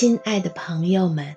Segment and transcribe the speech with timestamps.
[0.00, 1.36] 亲爱的朋友们，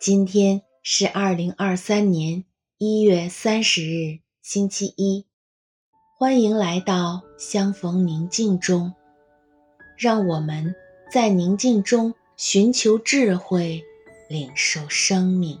[0.00, 2.44] 今天是二零二三年
[2.76, 5.26] 一月三十日，星期一。
[6.18, 8.92] 欢迎来到相逢宁静中，
[9.96, 10.74] 让我们
[11.12, 13.84] 在宁静中寻求智慧，
[14.28, 15.60] 领受生命。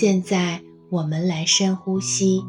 [0.00, 2.42] 现在我们来深呼吸，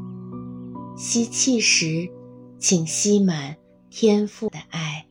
[0.96, 2.10] 吸气时，
[2.58, 3.58] 请吸满
[3.90, 5.06] 天赋的爱，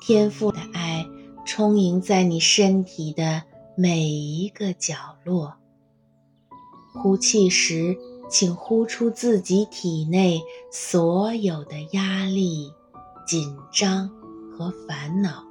[0.00, 1.06] 天赋的爱
[1.44, 3.42] 充盈在你身体的
[3.76, 5.52] 每一个角落。
[6.94, 7.98] 呼气时，
[8.30, 10.40] 请呼出自己体内
[10.72, 12.72] 所有的压力、
[13.26, 14.08] 紧张
[14.56, 15.46] 和烦恼。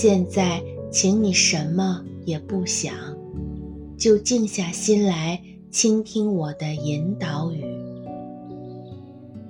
[0.00, 2.94] 现在，请你什么也不想，
[3.98, 5.42] 就静下心来
[5.72, 7.64] 倾听我的引导语。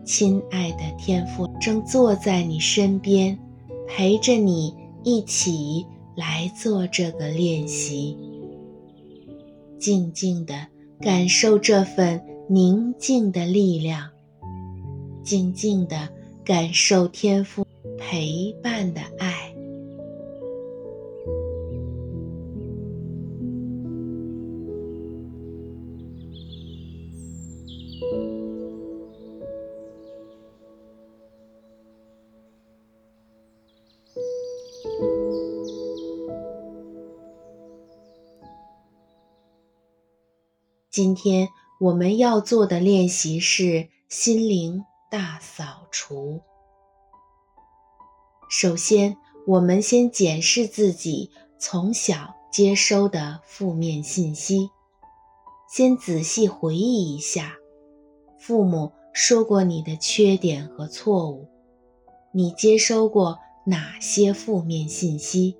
[0.06, 3.38] 亲爱的天父正坐在你身边，
[3.86, 5.84] 陪着你一起
[6.16, 8.16] 来做这个练习。
[9.78, 10.54] 静静地
[10.98, 14.08] 感受这份宁静的力量，
[15.22, 16.08] 静静地
[16.42, 17.66] 感受天父
[17.98, 19.47] 陪伴的爱。
[40.98, 46.40] 今天我们要做的练习是心灵大扫除。
[48.50, 49.16] 首先，
[49.46, 54.70] 我们先检视自己从小接收的负面信息，
[55.72, 57.54] 先仔细回忆一下，
[58.36, 61.46] 父母说过你的缺点和错误，
[62.32, 65.56] 你接收过哪些负面信息？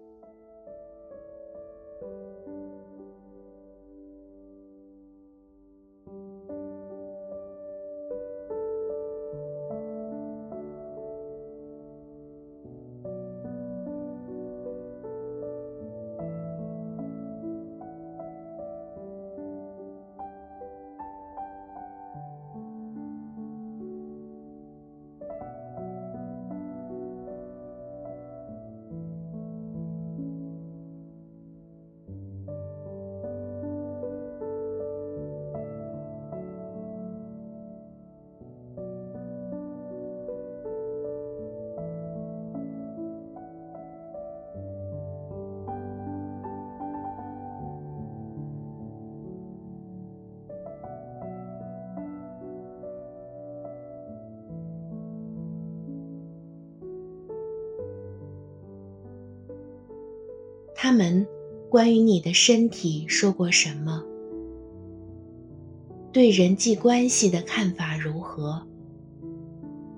[60.81, 61.27] 他们
[61.69, 64.01] 关于你的身体说过什么？
[66.13, 68.65] 对人际关系的看法如何？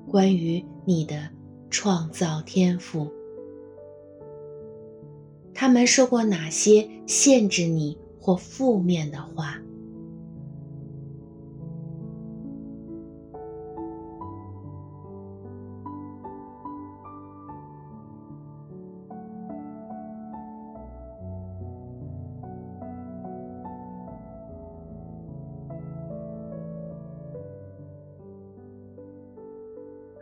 [0.09, 1.29] 关于你的
[1.69, 3.13] 创造天赋，
[5.53, 9.61] 他们说过哪些限制你或负面的话？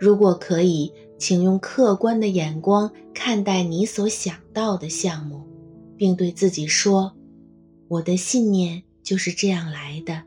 [0.08, 5.42] 如果可以，请用客观的眼光看待你所想到的项目，
[5.98, 7.14] 并对自己说
[7.88, 10.22] ：“我的信念就是这样来的。”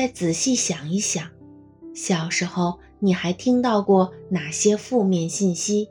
[0.00, 1.30] 再仔细想一想，
[1.94, 5.90] 小时候你还听到过哪些负面信息？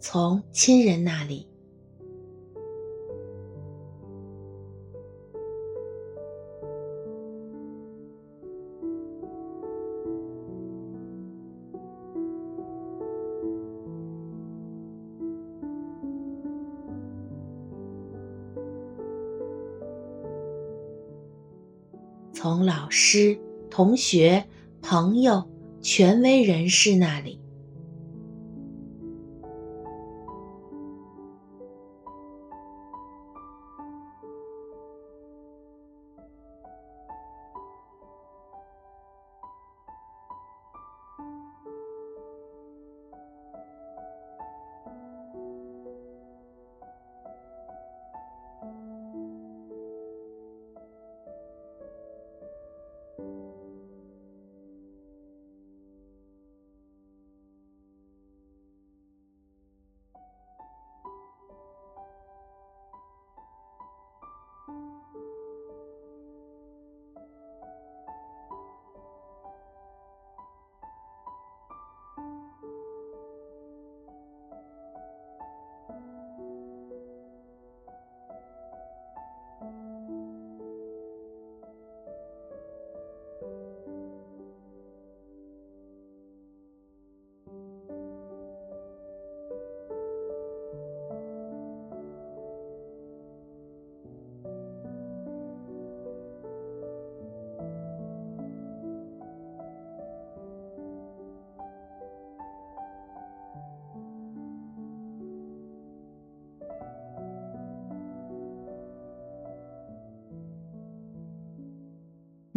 [0.00, 1.46] 从亲人那里。
[22.40, 23.36] 从老师、
[23.68, 24.44] 同学、
[24.80, 25.50] 朋友、
[25.82, 27.40] 权威人士那里。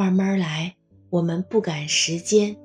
[0.02, 0.76] 慢慢来，
[1.12, 2.58] 我们不赶时间，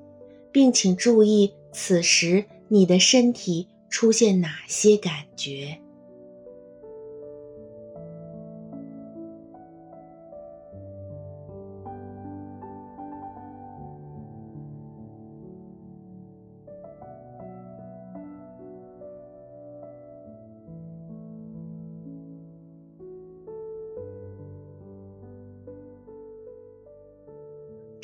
[0.50, 5.78] 并请注意此时你的身体出现哪些感觉。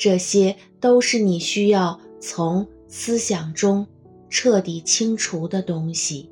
[0.03, 3.87] 这些都是你需要从思想中
[4.29, 6.29] 彻底清除的东西。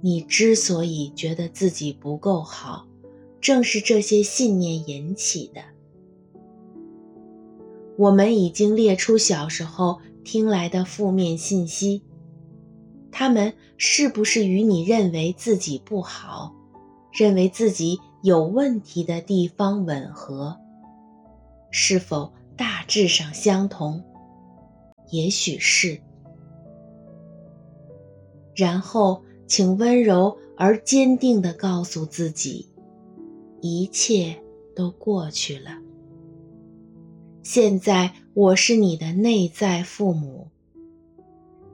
[0.00, 2.86] 你之所以觉得自己不够好，
[3.42, 5.60] 正是这些信念引起的。
[7.98, 12.02] 我们已经列出小时候听来的负面信息，
[13.12, 16.54] 它们是不是与你认为自己不好、
[17.12, 20.56] 认为自己有问题的地方吻合？
[21.70, 24.02] 是否大致上相同？
[25.10, 26.00] 也许是。
[28.54, 32.68] 然后，请温柔而坚定地告诉自己，
[33.60, 34.36] 一切
[34.74, 35.78] 都过去了。
[37.42, 40.48] 现在我是你的内在父母，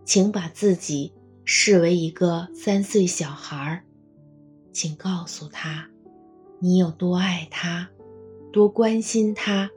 [0.04, 1.12] 请把自己
[1.44, 3.82] 视为一个三岁小孩，
[4.72, 5.88] 请告诉他，
[6.60, 7.90] 你有多爱他，
[8.52, 9.70] 多关心他。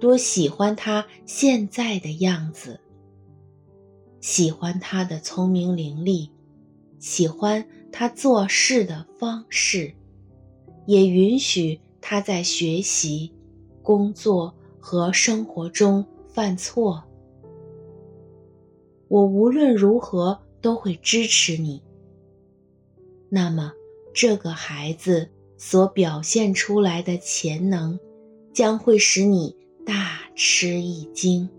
[0.00, 2.80] 多喜欢他现在的样子，
[4.20, 6.30] 喜欢他的聪明伶俐，
[6.98, 9.94] 喜欢他做事的方式，
[10.86, 13.32] 也允许他在学习、
[13.82, 17.04] 工作和生活中犯错，
[19.08, 21.82] 我无论如何都会支持你。
[23.28, 23.72] 那么，
[24.14, 25.28] 这个孩子
[25.58, 28.00] 所表现出来的潜能，
[28.52, 29.54] 将会使你
[29.90, 31.50] 大吃一惊。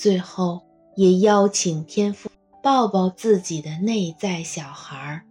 [0.00, 0.62] 最后，
[0.96, 2.30] 也邀请天父
[2.62, 5.22] 抱抱自己的内在小孩，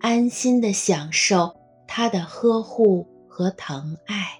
[0.00, 1.56] 安心的享受
[1.88, 4.39] 他的呵护和疼爱。